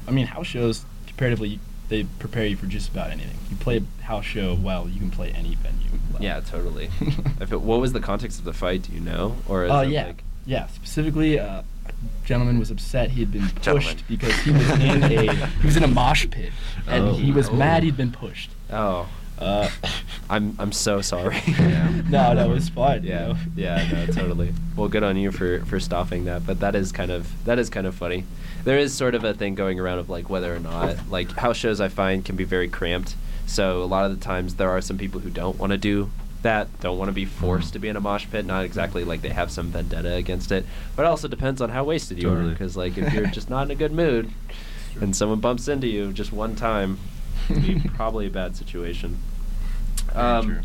I 0.07 0.11
mean, 0.11 0.25
house 0.25 0.47
shows 0.47 0.83
comparatively 1.05 1.59
they 1.91 2.05
prepare 2.19 2.45
you 2.47 2.55
for 2.55 2.65
just 2.65 2.89
about 2.89 3.11
anything. 3.11 3.37
You 3.51 3.57
play 3.57 3.77
a 3.99 4.03
house 4.03 4.25
show 4.25 4.55
well, 4.55 4.87
you 4.89 4.99
can 4.99 5.11
play 5.11 5.29
any 5.31 5.55
venue. 5.55 5.89
well. 6.11 6.23
Yeah, 6.23 6.39
totally. 6.39 6.89
if 7.41 7.51
it, 7.51 7.61
what 7.61 7.79
was 7.81 7.91
the 7.93 7.99
context 7.99 8.39
of 8.39 8.45
the 8.45 8.53
fight? 8.53 8.83
Do 8.83 8.93
you 8.93 9.01
know? 9.01 9.35
Or 9.47 9.65
is 9.65 9.71
Oh 9.71 9.81
yeah, 9.81 10.07
like 10.07 10.23
yeah. 10.45 10.67
Specifically, 10.67 11.37
uh, 11.37 11.61
a 11.85 11.93
gentleman 12.25 12.57
was 12.59 12.71
upset 12.71 13.11
he 13.11 13.19
had 13.19 13.31
been 13.31 13.41
pushed 13.49 13.61
Gentleman. 13.61 13.97
because 14.07 14.33
he 14.39 14.51
was 14.51 14.69
in 14.71 15.03
a 15.03 15.33
he 15.35 15.65
was 15.65 15.75
in 15.77 15.83
a 15.83 15.87
mosh 15.87 16.25
pit, 16.31 16.53
and 16.87 17.09
Oh. 17.09 17.13
he 17.13 17.31
was 17.31 17.51
mad 17.51 17.83
he'd 17.83 17.97
been 17.97 18.11
pushed. 18.13 18.49
oh, 18.71 19.07
Uh, 19.41 19.69
I'm 20.29 20.55
I'm 20.59 20.71
so 20.71 21.01
sorry. 21.01 21.41
Yeah. 21.47 22.01
no, 22.09 22.33
no, 22.33 22.49
it 22.49 22.53
was 22.53 22.69
fun. 22.69 23.03
you 23.03 23.09
yeah, 23.09 23.27
know? 23.27 23.35
yeah, 23.55 23.89
no, 23.91 24.05
totally. 24.13 24.53
Well, 24.77 24.87
good 24.87 25.03
on 25.03 25.17
you 25.17 25.31
for 25.31 25.65
for 25.65 25.79
stopping 25.79 26.25
that. 26.25 26.45
But 26.45 26.59
that 26.61 26.75
is 26.75 26.91
kind 26.91 27.11
of 27.11 27.29
that 27.45 27.59
is 27.59 27.69
kind 27.69 27.85
of 27.85 27.95
funny. 27.95 28.25
There 28.63 28.77
is 28.77 28.93
sort 28.93 29.15
of 29.15 29.23
a 29.23 29.33
thing 29.33 29.55
going 29.55 29.79
around 29.79 29.99
of 29.99 30.09
like 30.09 30.29
whether 30.29 30.55
or 30.55 30.59
not 30.59 31.09
like 31.09 31.31
house 31.31 31.57
shows 31.57 31.81
I 31.81 31.89
find 31.89 32.23
can 32.23 32.35
be 32.35 32.43
very 32.43 32.69
cramped. 32.69 33.15
So 33.47 33.83
a 33.83 33.85
lot 33.85 34.05
of 34.05 34.17
the 34.17 34.23
times 34.23 34.55
there 34.55 34.69
are 34.69 34.79
some 34.79 34.97
people 34.97 35.19
who 35.19 35.29
don't 35.29 35.57
want 35.57 35.71
to 35.71 35.77
do 35.77 36.11
that, 36.43 36.79
don't 36.79 36.97
want 36.97 37.09
to 37.09 37.13
be 37.13 37.25
forced 37.25 37.73
to 37.73 37.79
be 37.79 37.89
in 37.89 37.95
a 37.95 37.99
mosh 37.99 38.27
pit. 38.31 38.45
Not 38.45 38.63
exactly 38.63 39.03
like 39.03 39.21
they 39.21 39.29
have 39.29 39.51
some 39.51 39.67
vendetta 39.67 40.13
against 40.13 40.51
it, 40.51 40.65
but 40.95 41.03
it 41.03 41.07
also 41.07 41.27
depends 41.27 41.61
on 41.61 41.69
how 41.69 41.83
wasted 41.83 42.21
you 42.21 42.31
are. 42.31 42.43
Because 42.43 42.77
like 42.77 42.97
if 42.97 43.13
you're 43.13 43.25
just 43.25 43.49
not 43.49 43.63
in 43.63 43.71
a 43.71 43.75
good 43.75 43.91
mood, 43.91 44.31
and 45.01 45.15
someone 45.15 45.39
bumps 45.39 45.67
into 45.67 45.87
you 45.87 46.13
just 46.13 46.31
one 46.31 46.55
time, 46.55 46.99
it'd 47.49 47.63
be 47.63 47.89
probably 47.95 48.27
a 48.27 48.29
bad 48.29 48.55
situation. 48.55 49.17
Um, 50.15 50.61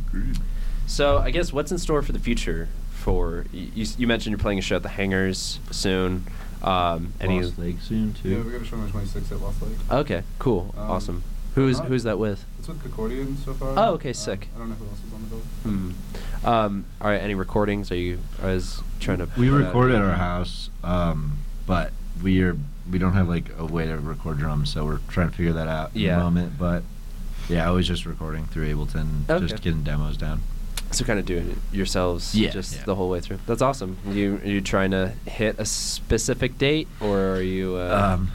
so 0.87 1.18
I 1.18 1.30
guess 1.30 1.52
what's 1.52 1.72
in 1.72 1.78
store 1.78 2.02
for 2.02 2.12
the 2.12 2.18
future? 2.18 2.68
For 2.92 3.44
you, 3.52 3.68
you, 3.74 3.87
you 3.98 4.06
mentioned 4.06 4.32
you're 4.32 4.38
playing 4.38 4.59
a 4.59 4.62
show 4.62 4.76
at 4.76 4.82
the 4.82 4.88
Hangars 4.88 5.61
soon. 5.70 6.24
Um, 6.62 7.12
any? 7.20 7.42
Lost 7.42 7.59
Lake 7.59 7.76
soon 7.80 8.14
too. 8.14 8.28
Yeah, 8.30 8.42
we 8.42 8.50
got 8.50 8.62
a 8.62 8.64
show 8.64 8.76
on 8.76 8.87
the 8.87 8.90
26th 8.92 9.30
at 9.32 9.40
Lost 9.40 9.62
Lake. 9.62 9.72
Okay, 9.90 10.22
cool, 10.38 10.74
Um, 10.76 10.90
awesome. 10.90 11.22
Who's 11.54 11.78
who's 11.78 12.02
that 12.02 12.18
with? 12.18 12.44
It's 12.59 12.68
with 12.68 12.82
Concordian 12.82 13.37
so 13.44 13.54
far. 13.54 13.72
Oh, 13.76 13.92
okay, 13.94 14.11
Um, 14.11 14.14
sick. 14.14 14.48
I 14.54 14.59
don't 14.59 14.68
know 14.70 14.74
who 14.74 14.85
else 14.87 14.98
is 15.06 15.12
on 15.14 15.22
the 15.22 15.28
bill. 15.28 15.38
Hmm. 15.62 16.46
Um, 16.46 16.85
all 17.00 17.09
right, 17.11 17.20
any 17.22 17.35
recordings? 17.35 17.90
Are 17.90 17.96
you? 17.96 18.18
I 18.42 18.46
was 18.48 18.82
trying 19.00 19.18
to. 19.18 19.28
We 19.38 19.48
record 19.48 19.90
at 19.92 20.02
our 20.02 20.12
house, 20.16 20.68
um, 20.85 21.38
but 21.66 21.92
we 22.22 22.42
are 22.42 22.56
we 22.90 22.98
don't 22.98 23.14
have 23.14 23.28
like 23.28 23.46
a 23.59 23.64
way 23.64 23.87
to 23.87 23.96
record 23.98 24.38
drums, 24.38 24.70
so 24.72 24.85
we're 24.85 24.98
trying 25.09 25.30
to 25.30 25.35
figure 25.37 25.52
that 25.54 25.68
out 25.68 25.92
in 25.94 26.00
Yeah. 26.02 26.16
the 26.18 26.24
moment. 26.24 26.59
But 26.59 26.82
yeah, 27.48 27.66
I 27.66 27.70
was 27.70 27.87
just 27.87 28.06
recording 28.06 28.46
through 28.46 28.72
Ableton, 28.74 29.28
Okay. 29.28 29.46
just 29.46 29.62
getting 29.62 29.82
demos 29.82 30.16
down. 30.16 30.42
So 30.92 31.04
kind 31.04 31.18
of 31.18 31.26
doing 31.26 31.50
it 31.50 31.59
yourselves, 31.76 32.35
Yeah, 32.35 32.50
just 32.50 32.76
yeah. 32.76 32.85
the 32.85 32.94
whole 32.94 33.09
way 33.11 33.20
through. 33.20 33.38
That's 33.46 33.61
awesome. 33.62 33.96
You 34.09 34.40
are 34.42 34.46
you 34.46 34.61
trying 34.61 34.92
to 34.92 35.12
hit 35.26 35.56
a 35.59 35.64
specific 35.64 36.59
date, 36.59 36.87
or 37.00 37.18
are 37.37 37.42
you? 37.42 37.76
Uh, 37.76 38.16
um, 38.18 38.30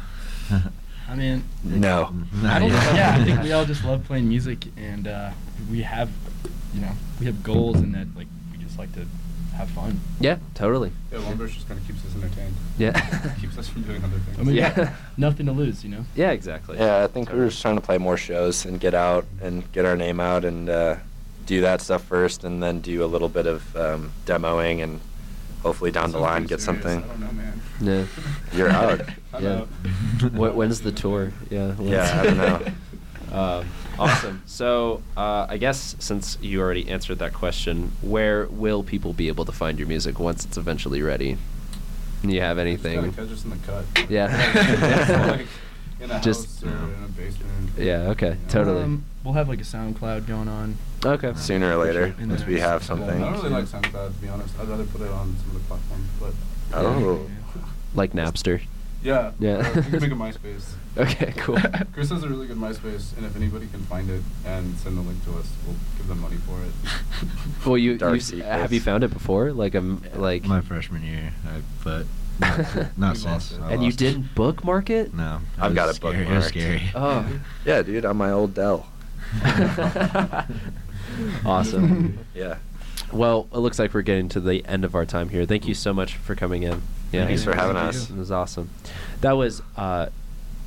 I 1.10 1.16
mean, 1.16 1.44
No. 1.64 2.14
I 2.44 2.60
don't. 2.60 2.70
yeah, 2.72 3.18
I 3.20 3.24
think 3.24 3.42
we 3.44 3.52
all 3.54 3.66
just 3.66 3.84
love 3.86 4.04
playing 4.04 4.28
music, 4.28 4.66
and 4.78 5.08
uh, 5.08 5.32
we 5.72 5.82
have, 5.84 6.10
you 6.74 6.82
know, 6.82 6.92
we 7.20 7.26
have 7.26 7.42
goals, 7.42 7.78
and 7.78 7.94
that 7.96 8.08
like 8.16 8.28
we 8.52 8.58
just 8.64 8.78
like 8.78 8.92
to 8.96 9.06
have 9.62 9.70
fun. 9.72 10.00
yeah, 10.20 10.38
totally. 10.56 10.92
Yeah, 11.12 11.20
Lumbers 11.20 11.52
just 11.54 11.68
kind 11.68 11.80
of 11.80 11.88
keeps 11.88 12.06
us 12.06 12.16
entertained. 12.16 12.54
Yeah. 12.78 13.34
keeps 13.42 13.58
us 13.58 13.68
from 13.68 13.84
doing 13.84 14.04
other 14.04 14.18
things. 14.20 14.40
I 14.40 14.44
mean, 14.44 14.56
Yeah. 14.56 14.74
yeah, 14.78 14.96
nothing 15.18 15.46
to 15.48 15.52
lose, 15.52 15.84
you 15.84 15.90
know. 15.92 16.06
Yeah, 16.16 16.32
exactly. 16.32 16.78
Yeah, 16.78 17.04
I 17.04 17.08
think 17.08 17.30
we 17.30 17.34
were 17.36 17.40
Totally. 17.42 17.50
just 17.50 17.62
trying 17.62 17.76
to 17.76 17.82
play 17.82 17.98
more 17.98 18.18
shows 18.18 18.66
and 18.66 18.80
get 18.80 18.94
out 18.94 19.26
and 19.42 19.70
get 19.72 19.86
our 19.86 19.96
name 19.96 20.20
out 20.20 20.44
and 20.46 20.70
uh, 20.70 20.96
do 21.46 21.62
that 21.62 21.82
stuff 21.82 22.04
first, 22.04 22.44
and 22.44 22.62
then 22.62 22.82
do 22.82 23.04
a 23.04 23.08
little 23.08 23.30
bit 23.30 23.46
of 23.48 23.76
um, 23.76 24.12
demoing 24.26 24.84
and 24.84 25.00
hopefully 25.64 25.92
down 25.92 26.12
the 26.12 26.20
line 26.20 26.44
get 26.44 26.60
serious. 26.62 26.66
something. 26.66 27.04
I 27.04 27.08
don't 27.08 27.20
know, 27.20 27.32
man. 27.32 27.62
Yeah. 27.82 28.06
You're 28.58 28.70
out. 28.70 29.02
Yeah. 29.40 29.62
out. 29.62 30.56
When's 30.56 30.82
the 30.82 30.92
tour? 30.92 31.32
Yeah. 31.50 31.76
Yeah, 31.80 32.20
I 32.20 32.24
don't 32.24 32.38
know. 32.38 32.66
Um, 33.32 33.66
awesome. 34.02 34.42
So, 34.46 35.02
uh, 35.18 35.46
I 35.50 35.58
guess 35.58 35.96
since 36.00 36.38
you 36.42 36.60
already 36.62 36.90
answered 36.90 37.20
that 37.20 37.34
question, 37.34 37.92
where 38.02 38.48
will 38.48 38.84
people 38.84 39.14
be 39.14 39.28
able 39.28 39.46
to 39.46 39.52
find 39.52 39.78
your 39.80 39.88
music 39.88 40.20
once 40.20 40.46
it's 40.46 40.58
eventually 40.58 41.02
ready? 41.02 41.38
Do 42.24 42.30
you 42.30 42.42
have 42.42 42.58
anything? 42.58 43.12
catch 43.14 43.30
us 43.32 43.44
in 43.44 43.50
the 43.52 43.56
cut. 43.58 43.86
Yeah. 44.10 45.28
like 45.38 45.48
in 46.00 46.12
a 46.12 46.20
Just- 46.22 46.64
house 46.64 46.72
or 46.72 46.94
in 46.94 47.04
a 47.04 47.08
basement. 47.08 47.48
Yeah, 47.78 48.10
okay, 48.10 48.28
you 48.30 48.34
know? 48.34 48.38
totally. 48.50 48.84
Um, 48.84 49.06
we'll 49.24 49.34
have 49.34 49.48
like 49.50 49.60
a 49.60 49.64
SoundCloud 49.64 50.28
going 50.28 50.48
on. 50.48 50.78
Okay. 51.04 51.34
Sooner 51.36 51.78
or 51.78 51.84
later, 51.84 52.14
once 52.20 52.46
we 52.46 52.54
next 52.56 52.66
have 52.66 52.82
couple 52.88 53.06
I 53.06 53.08
something. 53.08 53.22
don't 53.22 53.34
really 53.34 53.50
like 53.50 53.66
SoundCloud 53.66 54.16
to 54.16 54.22
be 54.22 54.28
honest. 54.28 54.54
I'd 54.60 54.68
rather 54.68 54.84
put 54.86 55.02
it 55.02 55.08
on 55.12 55.36
some 55.38 55.50
other 55.52 55.60
platform, 55.68 56.06
but 56.20 56.34
Oh. 56.74 57.26
Like 57.96 58.14
Napster. 58.14 58.62
Yeah. 59.04 59.32
Yeah. 59.40 59.58
uh, 59.58 59.74
you 59.76 59.82
can 59.84 59.92
make 60.02 60.12
a 60.12 60.16
MySpace. 60.16 60.74
Okay, 60.98 61.32
cool. 61.38 61.58
Chris 61.94 62.10
has 62.10 62.22
a 62.24 62.28
really 62.28 62.48
good 62.48 62.58
MySpace, 62.58 63.16
and 63.16 63.26
if 63.26 63.34
anybody 63.38 63.66
can 63.68 63.80
find 63.84 64.10
it 64.10 64.22
and 64.46 64.76
send 64.78 64.98
the 64.98 65.02
link 65.02 65.24
to 65.24 65.32
us, 65.38 65.50
we'll 65.66 65.78
give 65.98 66.06
them 66.10 66.20
money 66.20 66.36
for 66.36 66.62
it. 66.64 66.72
Well, 67.66 67.78
you, 67.78 67.98
Dark 67.98 68.12
you 68.16 68.18
s- 68.18 68.26
secrets. 68.26 68.50
have 68.50 68.74
you 68.74 68.82
found 68.82 69.06
it 69.06 69.08
before? 69.14 69.54
Like 69.54 69.74
um, 69.76 70.04
like. 70.16 70.44
My 70.44 70.60
freshman 70.60 71.02
year, 71.04 71.32
I, 71.48 71.62
but 71.86 72.06
not, 72.42 72.98
not 72.98 73.16
We 73.18 73.24
lost 73.24 73.50
since. 73.50 73.52
it. 73.54 73.62
I 73.64 73.72
and 73.72 73.84
you 73.84 73.88
lost 73.90 74.02
it. 74.02 74.06
didn't 74.06 74.36
bookmark 74.36 74.90
it? 74.90 75.14
No. 75.14 75.40
it 75.58 75.64
I've 75.64 75.74
got 75.76 75.88
was 75.88 75.96
it 75.96 76.00
scary. 76.02 76.18
It 76.18 76.30
was 76.30 76.46
bookmarked. 76.46 76.50
scary. 76.50 76.82
Oh. 76.94 77.40
Yeah, 77.66 77.82
dude, 77.84 78.04
on 78.04 78.18
my 78.18 78.32
old 78.32 78.54
Dell. 78.54 78.86
awesome. 81.46 82.20
Yeah. 82.34 82.58
Well, 83.12 83.48
it 83.54 83.58
looks 83.60 83.80
like 83.80 83.94
we're 83.94 84.02
getting 84.02 84.30
to 84.30 84.40
the 84.40 84.66
end 84.66 84.86
of 84.86 84.96
our 84.96 85.06
time 85.06 85.30
here. 85.30 85.46
Thank 85.46 85.68
you 85.68 85.74
so 85.74 85.94
much 85.94 86.16
for 86.16 86.36
coming 86.36 86.64
in. 86.64 86.82
Yeah. 87.12 87.26
Thanks 87.26 87.44
for 87.44 87.56
having 87.56 87.76
us. 87.76 88.10
It 88.10 88.16
was 88.16 88.32
awesome. 88.32 88.70
That 89.22 89.34
was, 89.34 89.62
uh, 89.76 90.08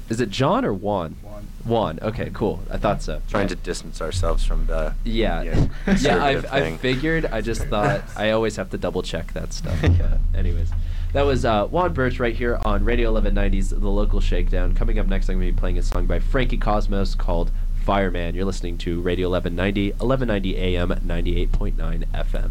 is 0.08 0.20
it 0.20 0.30
John 0.30 0.64
or 0.64 0.74
Juan? 0.74 1.16
Juan. 1.22 1.46
Juan. 1.64 1.98
Okay, 2.02 2.30
cool. 2.34 2.60
I 2.70 2.76
thought 2.76 3.02
so. 3.02 3.22
Trying 3.28 3.48
to 3.48 3.56
distance 3.56 4.02
ourselves 4.02 4.44
from 4.44 4.66
the 4.66 4.94
Yeah. 5.04 5.42
Yeah, 5.42 5.54
Yeah, 5.54 5.68
conservative 5.84 6.46
I, 6.52 6.60
I 6.60 6.76
figured. 6.76 7.26
I 7.26 7.40
just 7.40 7.64
thought 7.66 8.02
I 8.16 8.30
always 8.32 8.56
have 8.56 8.70
to 8.70 8.78
double 8.78 9.02
check 9.02 9.32
that 9.32 9.52
stuff. 9.52 9.78
Yeah. 9.82 10.18
But 10.32 10.38
anyways, 10.38 10.70
that 11.14 11.22
was 11.22 11.44
uh, 11.44 11.66
Juan 11.68 11.92
Birch 11.94 12.20
right 12.20 12.34
here 12.34 12.58
on 12.64 12.84
Radio 12.84 13.14
1190's 13.14 13.70
The 13.70 13.78
Local 13.88 14.20
Shakedown. 14.20 14.74
Coming 14.74 14.98
up 14.98 15.06
next, 15.06 15.28
I'm 15.30 15.36
going 15.36 15.48
to 15.48 15.52
be 15.52 15.58
playing 15.58 15.78
a 15.78 15.82
song 15.82 16.06
by 16.06 16.18
Frankie 16.18 16.58
Cosmos 16.58 17.14
called 17.14 17.50
Fireman. 17.84 18.34
You're 18.34 18.44
listening 18.44 18.76
to 18.78 19.00
Radio 19.00 19.30
1190, 19.30 19.92
1190 20.04 20.56
AM, 20.76 20.88
98.9 20.90 22.06
FM. 22.12 22.50